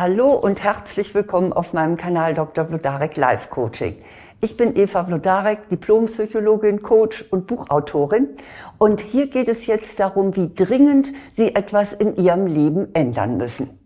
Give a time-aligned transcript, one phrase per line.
[0.00, 2.64] Hallo und herzlich willkommen auf meinem Kanal Dr.
[2.64, 3.98] Vlodarek Life Coaching.
[4.40, 8.28] Ich bin Eva Vlodarek, Diplompsychologin, Coach und Buchautorin.
[8.78, 13.78] Und hier geht es jetzt darum, wie dringend Sie etwas in Ihrem Leben ändern müssen.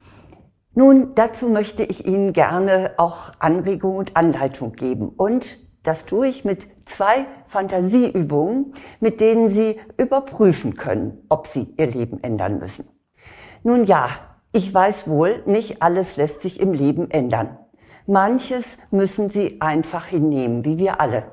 [0.72, 5.08] Nun, dazu möchte ich Ihnen gerne auch Anregung und Anleitung geben.
[5.08, 11.88] Und das tue ich mit zwei Fantasieübungen, mit denen Sie überprüfen können, ob Sie Ihr
[11.88, 12.88] Leben ändern müssen.
[13.64, 14.10] Nun ja,
[14.54, 17.58] ich weiß wohl, nicht alles lässt sich im Leben ändern.
[18.06, 21.24] Manches müssen Sie einfach hinnehmen, wie wir alle.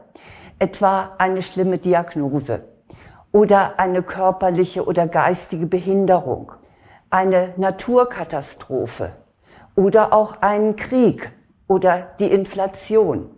[0.57, 2.63] Etwa eine schlimme Diagnose
[3.31, 6.53] oder eine körperliche oder geistige Behinderung,
[7.12, 9.12] eine Naturkatastrophe
[9.76, 11.31] oder auch einen Krieg
[11.67, 13.29] oder die Inflation.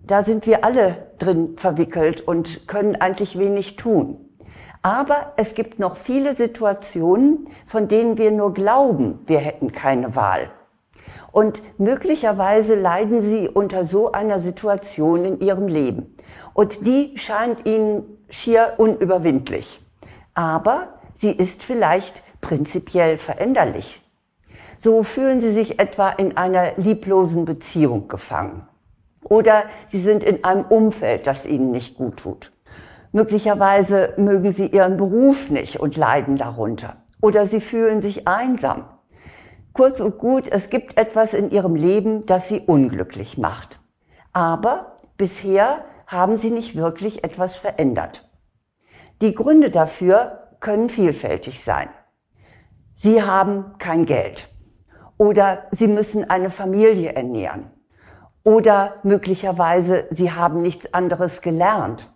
[0.00, 4.30] Da sind wir alle drin verwickelt und können eigentlich wenig tun.
[4.84, 10.50] Aber es gibt noch viele Situationen, von denen wir nur glauben, wir hätten keine Wahl.
[11.32, 16.14] Und möglicherweise leiden Sie unter so einer Situation in Ihrem Leben.
[16.52, 19.80] Und die scheint Ihnen schier unüberwindlich.
[20.34, 24.02] Aber sie ist vielleicht prinzipiell veränderlich.
[24.76, 28.68] So fühlen Sie sich etwa in einer lieblosen Beziehung gefangen.
[29.22, 32.53] Oder Sie sind in einem Umfeld, das Ihnen nicht gut tut.
[33.14, 36.96] Möglicherweise mögen Sie Ihren Beruf nicht und leiden darunter.
[37.22, 38.86] Oder Sie fühlen sich einsam.
[39.72, 43.78] Kurz und gut, es gibt etwas in Ihrem Leben, das Sie unglücklich macht.
[44.32, 48.28] Aber bisher haben Sie nicht wirklich etwas verändert.
[49.22, 51.90] Die Gründe dafür können vielfältig sein.
[52.96, 54.48] Sie haben kein Geld.
[55.18, 57.70] Oder Sie müssen eine Familie ernähren.
[58.42, 62.10] Oder möglicherweise Sie haben nichts anderes gelernt.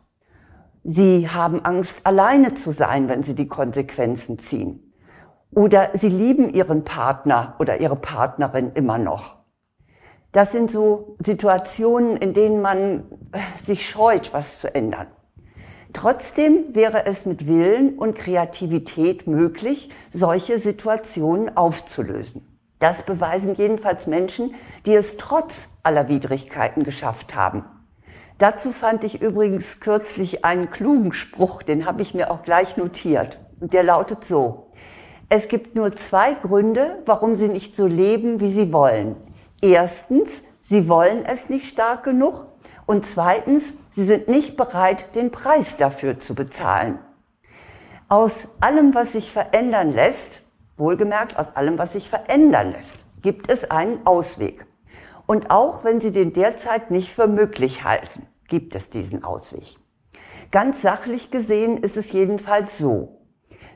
[0.84, 4.92] Sie haben Angst, alleine zu sein, wenn sie die Konsequenzen ziehen.
[5.50, 9.36] Oder sie lieben ihren Partner oder ihre Partnerin immer noch.
[10.32, 13.04] Das sind so Situationen, in denen man
[13.66, 15.06] sich scheut, was zu ändern.
[15.94, 22.46] Trotzdem wäre es mit Willen und Kreativität möglich, solche Situationen aufzulösen.
[22.78, 27.64] Das beweisen jedenfalls Menschen, die es trotz aller Widrigkeiten geschafft haben.
[28.38, 33.40] Dazu fand ich übrigens kürzlich einen klugen Spruch, den habe ich mir auch gleich notiert.
[33.60, 34.70] Und der lautet so.
[35.28, 39.16] Es gibt nur zwei Gründe, warum Sie nicht so leben, wie Sie wollen.
[39.60, 40.30] Erstens,
[40.62, 42.46] Sie wollen es nicht stark genug.
[42.86, 47.00] Und zweitens, Sie sind nicht bereit, den Preis dafür zu bezahlen.
[48.08, 50.40] Aus allem, was sich verändern lässt,
[50.76, 54.64] wohlgemerkt aus allem, was sich verändern lässt, gibt es einen Ausweg.
[55.26, 59.76] Und auch wenn Sie den derzeit nicht für möglich halten, gibt es diesen Ausweg.
[60.50, 63.20] Ganz sachlich gesehen ist es jedenfalls so.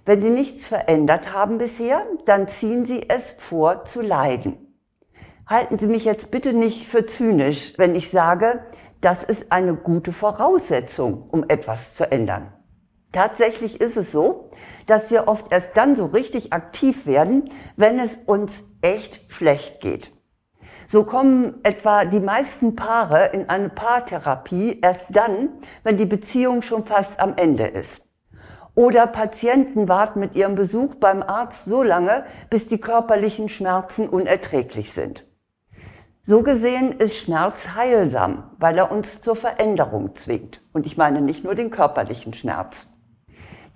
[0.04, 4.56] Wenn Sie nichts verändert haben bisher, dann ziehen Sie es vor zu leiden.
[5.46, 8.64] Halten Sie mich jetzt bitte nicht für zynisch, wenn ich sage,
[9.00, 12.52] das ist eine gute Voraussetzung, um etwas zu ändern.
[13.12, 14.46] Tatsächlich ist es so,
[14.86, 20.10] dass wir oft erst dann so richtig aktiv werden, wenn es uns echt schlecht geht.
[20.92, 25.48] So kommen etwa die meisten Paare in eine Paartherapie erst dann,
[25.84, 28.02] wenn die Beziehung schon fast am Ende ist.
[28.74, 34.92] Oder Patienten warten mit ihrem Besuch beim Arzt so lange, bis die körperlichen Schmerzen unerträglich
[34.92, 35.24] sind.
[36.22, 40.60] So gesehen ist Schmerz heilsam, weil er uns zur Veränderung zwingt.
[40.74, 42.86] Und ich meine nicht nur den körperlichen Schmerz.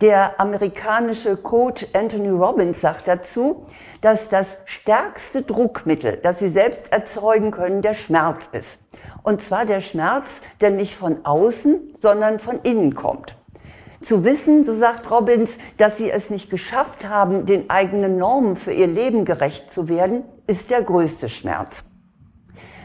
[0.02, 3.62] Der amerikanische Coach Anthony Robbins sagt dazu,
[4.02, 8.68] dass das stärkste Druckmittel, das Sie selbst erzeugen können, der Schmerz ist.
[9.22, 13.36] Und zwar der Schmerz, der nicht von außen, sondern von innen kommt.
[14.02, 18.72] Zu wissen, so sagt Robbins, dass Sie es nicht geschafft haben, den eigenen Normen für
[18.72, 21.84] Ihr Leben gerecht zu werden, ist der größte Schmerz.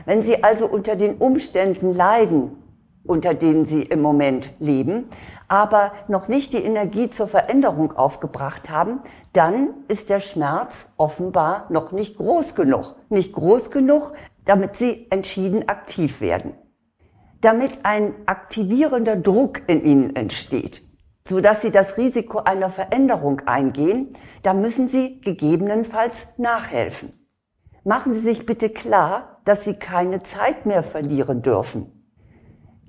[0.06, 2.61] Wenn Sie also unter den Umständen leiden,
[3.04, 5.10] unter denen sie im Moment leben,
[5.48, 9.02] aber noch nicht die Energie zur Veränderung aufgebracht haben,
[9.34, 12.96] dann ist der Schmerz offenbar noch nicht groß genug.
[13.10, 14.14] Nicht groß genug,
[14.46, 16.54] damit sie entschieden aktiv werden.
[17.42, 20.84] Damit ein aktivierender Druck in ihnen entsteht,
[21.28, 27.14] so dass sie das Risiko einer Veränderung eingehen, da müssen sie gegebenenfalls nachhelfen.
[27.84, 32.01] Machen Sie sich bitte klar, dass Sie keine Zeit mehr verlieren dürfen.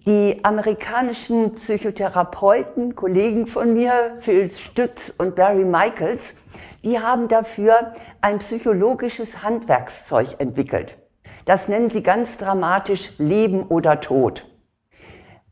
[0.05, 6.35] Die amerikanischen Psychotherapeuten, Kollegen von mir, Phil Stütz und Barry Michaels,
[6.83, 10.99] die haben dafür ein psychologisches Handwerkszeug entwickelt.
[11.45, 14.45] Das nennen sie ganz dramatisch Leben oder Tod.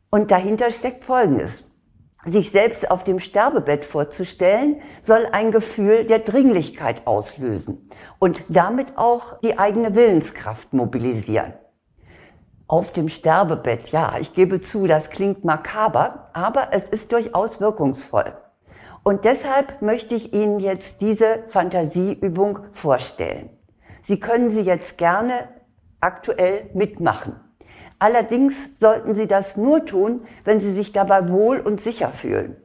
[0.09, 1.63] Und dahinter steckt Folgendes.
[2.25, 7.89] sich selbst auf dem Sterbebett vorzustellen, soll ein Gefühl der Dringlichkeit auslösen
[8.19, 11.53] und damit auch die eigene Willenskraft mobilisieren.
[12.71, 18.33] Auf dem Sterbebett, ja, ich gebe zu, das klingt makaber, aber es ist durchaus wirkungsvoll.
[19.03, 23.49] Und deshalb möchte ich Ihnen jetzt diese Fantasieübung vorstellen.
[24.03, 25.49] Sie können sie jetzt gerne
[25.99, 27.35] aktuell mitmachen.
[27.99, 32.55] Allerdings sollten Sie das nur tun, wenn Sie sich dabei wohl und sicher fühlen.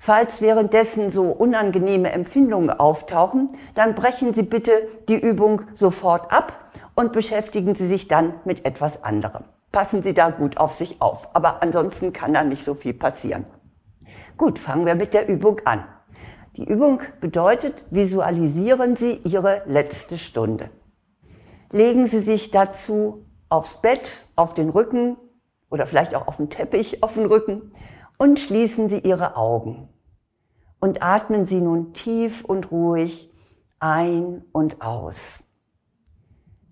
[0.00, 4.72] Falls währenddessen so unangenehme Empfindungen auftauchen, dann brechen Sie bitte
[5.08, 6.64] die Übung sofort ab
[6.94, 9.44] und beschäftigen Sie sich dann mit etwas anderem.
[9.72, 13.44] Passen Sie da gut auf sich auf, aber ansonsten kann da nicht so viel passieren.
[14.36, 15.84] Gut, fangen wir mit der Übung an.
[16.56, 20.70] Die Übung bedeutet, visualisieren Sie Ihre letzte Stunde.
[21.70, 25.16] Legen Sie sich dazu aufs Bett, auf den Rücken
[25.70, 27.72] oder vielleicht auch auf den Teppich auf den Rücken
[28.18, 29.88] und schließen Sie Ihre Augen.
[30.78, 33.32] Und atmen Sie nun tief und ruhig
[33.80, 35.43] ein und aus.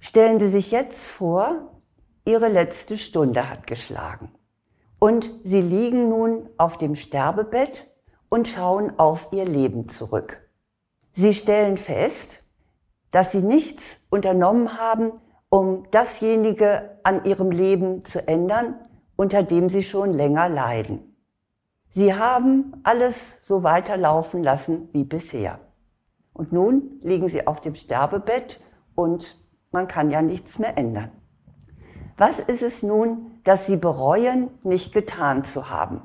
[0.02, 1.80] Stellen Sie sich jetzt vor,
[2.24, 4.30] Ihre letzte Stunde hat geschlagen.
[4.98, 7.88] Und Sie liegen nun auf dem Sterbebett
[8.28, 10.50] und schauen auf Ihr Leben zurück.
[11.14, 12.42] Sie stellen fest,
[13.12, 15.12] dass Sie nichts unternommen haben,
[15.48, 18.74] um dasjenige an ihrem Leben zu ändern,
[19.16, 21.14] unter dem sie schon länger leiden.
[21.90, 25.60] Sie haben alles so weiterlaufen lassen wie bisher.
[26.32, 28.60] Und nun liegen sie auf dem Sterbebett
[28.94, 29.41] und
[29.72, 31.10] man kann ja nichts mehr ändern.
[32.16, 36.02] Was ist es nun, dass Sie bereuen, nicht getan zu haben?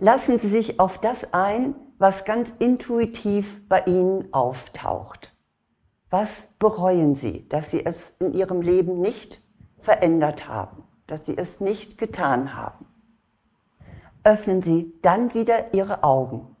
[0.00, 5.34] Lassen Sie sich auf das ein, was ganz intuitiv bei Ihnen auftaucht.
[6.10, 9.42] Was bereuen Sie, dass Sie es in Ihrem Leben nicht
[9.78, 12.86] verändert haben, dass Sie es nicht getan haben?
[14.24, 16.56] Öffnen Sie dann wieder Ihre Augen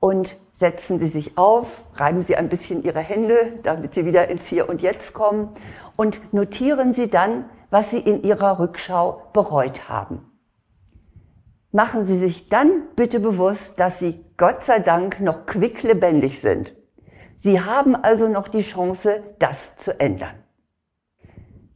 [0.00, 4.46] und setzen Sie sich auf, reiben Sie ein bisschen Ihre Hände, damit Sie wieder ins
[4.46, 5.50] Hier und Jetzt kommen
[5.96, 10.26] und notieren Sie dann, was Sie in Ihrer Rückschau bereut haben.
[11.70, 16.74] Machen Sie sich dann bitte bewusst, dass Sie Gott sei Dank noch quicklebendig sind
[17.42, 20.44] Sie haben also noch die Chance, das zu ändern.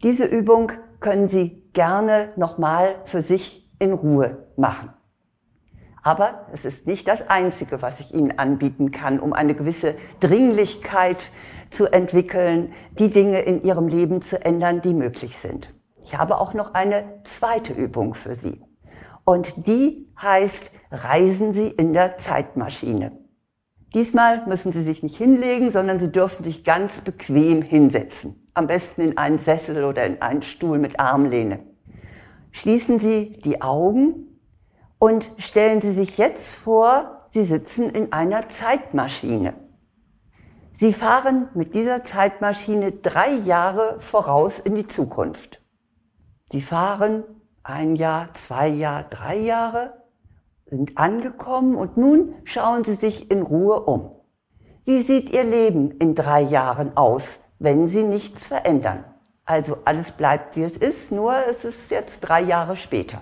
[0.03, 4.93] Diese Übung können Sie gerne nochmal für sich in Ruhe machen.
[6.05, 11.31] Aber es ist nicht das Einzige, was ich Ihnen anbieten kann, um eine gewisse Dringlichkeit
[11.71, 15.73] zu entwickeln, die Dinge in Ihrem Leben zu ändern, die möglich sind.
[16.05, 18.63] Ich habe auch noch eine zweite Übung für Sie.
[19.25, 23.13] Und die heißt, reisen Sie in der Zeitmaschine.
[23.95, 28.51] Diesmal müssen Sie sich nicht hinlegen, sondern Sie dürfen sich ganz bequem hinsetzen.
[28.53, 31.61] Am besten in einen Sessel oder in einen Stuhl mit Armlehne.
[32.51, 34.34] Schließen Sie die Augen
[35.05, 39.53] und stellen Sie sich jetzt vor, Sie sitzen in einer Zeitmaschine.
[40.73, 45.61] Sie fahren mit dieser Zeitmaschine drei Jahre voraus in die Zukunft.
[46.47, 47.23] Sie fahren
[47.63, 49.93] ein Jahr, zwei Jahre, drei Jahre
[50.65, 54.11] sind angekommen und nun schauen Sie sich in Ruhe um.
[54.87, 59.05] Wie sieht Ihr Leben in drei Jahren aus, wenn Sie nichts verändern?
[59.45, 63.21] Also alles bleibt, wie es ist, nur es ist jetzt drei Jahre später.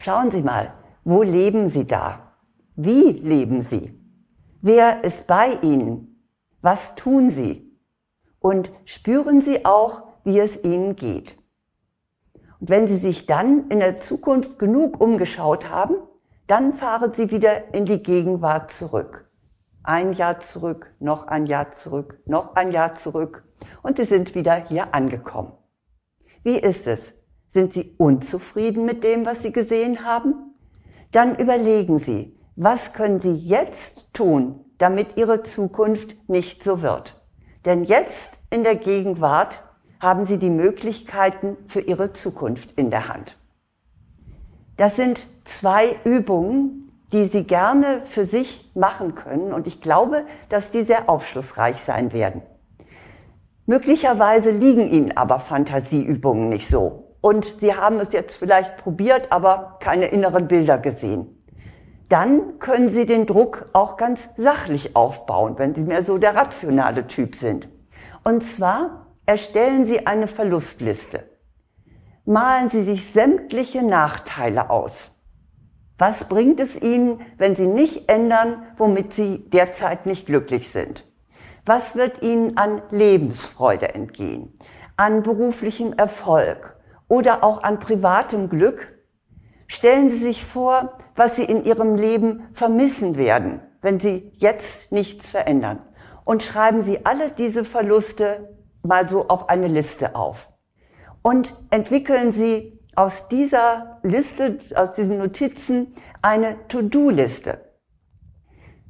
[0.00, 0.72] Schauen Sie mal,
[1.08, 2.34] wo leben Sie da?
[2.76, 3.98] Wie leben Sie?
[4.60, 6.22] Wer ist bei Ihnen?
[6.60, 7.80] Was tun Sie?
[8.40, 11.38] Und spüren Sie auch, wie es Ihnen geht.
[12.60, 15.94] Und wenn Sie sich dann in der Zukunft genug umgeschaut haben,
[16.46, 19.30] dann fahren Sie wieder in die Gegenwart zurück.
[19.82, 23.44] Ein Jahr zurück, noch ein Jahr zurück, noch ein Jahr zurück
[23.82, 25.52] und Sie sind wieder hier angekommen.
[26.42, 27.00] Wie ist es?
[27.48, 30.47] Sind Sie unzufrieden mit dem, was Sie gesehen haben?
[31.12, 37.20] Dann überlegen Sie, was können Sie jetzt tun, damit Ihre Zukunft nicht so wird?
[37.64, 39.62] Denn jetzt in der Gegenwart
[40.00, 43.36] haben Sie die Möglichkeiten für Ihre Zukunft in der Hand.
[44.76, 50.70] Das sind zwei Übungen, die Sie gerne für sich machen können und ich glaube, dass
[50.70, 52.42] die sehr aufschlussreich sein werden.
[53.64, 59.78] Möglicherweise liegen Ihnen aber Fantasieübungen nicht so und Sie haben es jetzt vielleicht probiert, aber
[59.80, 61.38] keine inneren Bilder gesehen.
[62.08, 67.06] Dann können Sie den Druck auch ganz sachlich aufbauen, wenn Sie mehr so der rationale
[67.06, 67.68] Typ sind.
[68.24, 71.24] Und zwar erstellen Sie eine Verlustliste
[72.28, 75.10] malen Sie sich sämtliche Nachteile aus.
[75.96, 81.04] Was bringt es Ihnen, wenn Sie nicht ändern, womit Sie derzeit nicht glücklich sind?
[81.64, 84.58] Was wird Ihnen an Lebensfreude entgehen,
[84.96, 86.76] an beruflichem Erfolg
[87.08, 88.98] oder auch an privatem Glück?
[89.66, 95.30] Stellen Sie sich vor, was Sie in Ihrem Leben vermissen werden, wenn Sie jetzt nichts
[95.30, 95.80] verändern.
[96.24, 100.52] Und schreiben Sie alle diese Verluste mal so auf eine Liste auf.
[101.22, 107.64] Und entwickeln Sie aus dieser Liste, aus diesen Notizen eine To-Do-Liste.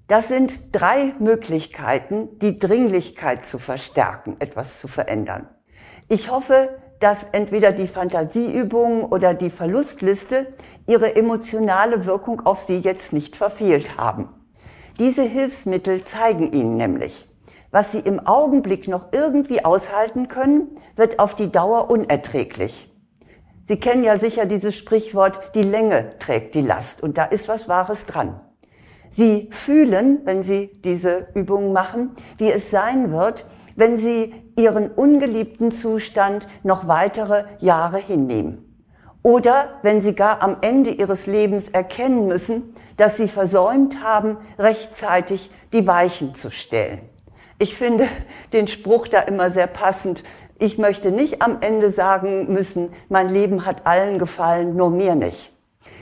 [0.06, 5.48] Das sind drei Möglichkeiten, die Dringlichkeit zu verstärken, etwas zu verändern.
[6.08, 10.46] Ich hoffe, dass entweder die Fantasieübung oder die Verlustliste
[10.86, 14.28] ihre emotionale Wirkung auf Sie jetzt nicht verfehlt haben.
[14.98, 17.28] Diese Hilfsmittel zeigen Ihnen nämlich,
[17.70, 22.90] was Sie im Augenblick noch irgendwie aushalten können, wird auf die Dauer unerträglich.
[23.64, 27.68] Sie kennen ja sicher dieses Sprichwort, die Länge trägt die Last und da ist was
[27.68, 28.40] Wahres dran.
[29.10, 33.44] Sie fühlen, wenn Sie diese Übungen machen, wie es sein wird,
[33.78, 38.64] wenn Sie Ihren ungeliebten Zustand noch weitere Jahre hinnehmen.
[39.22, 45.52] Oder wenn Sie gar am Ende Ihres Lebens erkennen müssen, dass Sie versäumt haben, rechtzeitig
[45.72, 47.02] die Weichen zu stellen.
[47.60, 48.08] Ich finde
[48.52, 50.24] den Spruch da immer sehr passend.
[50.58, 55.52] Ich möchte nicht am Ende sagen müssen, mein Leben hat allen gefallen, nur mir nicht.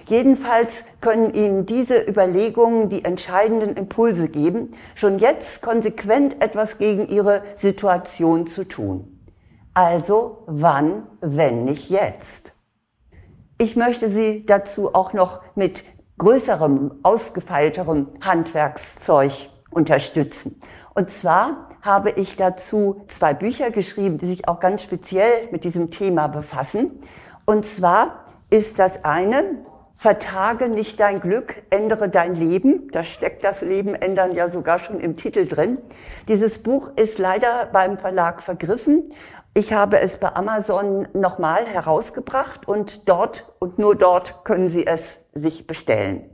[0.08, 7.42] Jedenfalls können Ihnen diese Überlegungen die entscheidenden Impulse geben, schon jetzt konsequent etwas gegen Ihre
[7.56, 9.20] Situation zu tun.
[9.74, 12.52] Also wann, wenn nicht jetzt?
[13.58, 15.82] Ich möchte Sie dazu auch noch mit
[16.18, 19.32] größerem, ausgefeilterem Handwerkszeug
[19.70, 20.60] unterstützen.
[20.94, 25.90] Und zwar habe ich dazu zwei Bücher geschrieben, die sich auch ganz speziell mit diesem
[25.90, 27.00] Thema befassen.
[27.44, 29.62] Und zwar ist das eine
[29.98, 32.90] Vertage nicht dein Glück, ändere dein Leben.
[32.90, 35.78] Da steckt das Leben ändern ja sogar schon im Titel drin.
[36.28, 39.10] Dieses Buch ist leider beim Verlag vergriffen.
[39.54, 45.00] Ich habe es bei Amazon nochmal herausgebracht und dort und nur dort können Sie es
[45.32, 46.28] sich bestellen.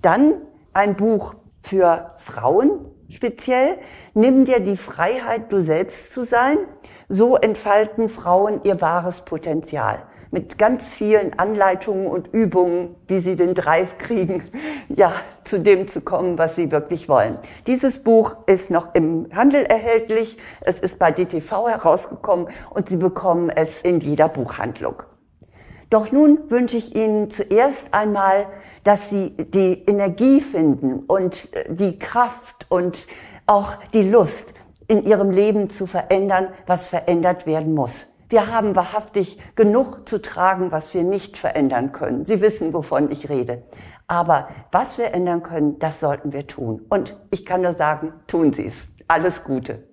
[0.00, 0.40] Dann
[0.72, 3.78] ein Buch für Frauen speziell.
[4.14, 6.56] Nimm dir die Freiheit, du selbst zu sein.
[7.06, 13.54] So entfalten Frauen ihr wahres Potenzial mit ganz vielen Anleitungen und Übungen, wie sie den
[13.54, 14.44] Drive kriegen,
[14.88, 15.12] ja,
[15.44, 17.38] zu dem zu kommen, was sie wirklich wollen.
[17.66, 20.36] Dieses Buch ist noch im Handel erhältlich.
[20.60, 25.02] Es ist bei DTV herausgekommen und Sie bekommen es in jeder Buchhandlung.
[25.90, 28.46] Doch nun wünsche ich Ihnen zuerst einmal,
[28.84, 33.06] dass Sie die Energie finden und die Kraft und
[33.46, 34.52] auch die Lust,
[34.86, 38.06] in Ihrem Leben zu verändern, was verändert werden muss.
[38.28, 42.26] Wir haben wahrhaftig genug zu tragen, was wir nicht verändern können.
[42.26, 43.62] Sie wissen, wovon ich rede.
[44.06, 46.84] Aber was wir ändern können, das sollten wir tun.
[46.90, 48.74] Und ich kann nur sagen, tun Sie es.
[49.06, 49.87] Alles Gute.